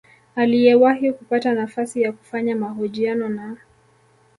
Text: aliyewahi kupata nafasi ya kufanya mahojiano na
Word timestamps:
aliyewahi 0.35 1.13
kupata 1.13 1.53
nafasi 1.53 2.01
ya 2.01 2.11
kufanya 2.11 2.55
mahojiano 2.55 3.29
na 3.29 3.57